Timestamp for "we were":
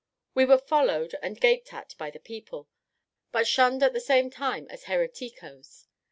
0.33-0.57